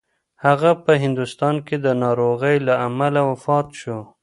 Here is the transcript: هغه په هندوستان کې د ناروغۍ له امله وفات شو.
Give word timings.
هغه 0.45 0.71
په 0.83 0.91
هندوستان 1.03 1.55
کې 1.67 1.75
د 1.85 1.87
ناروغۍ 2.03 2.57
له 2.67 2.73
امله 2.87 3.21
وفات 3.31 3.67
شو. 3.79 3.99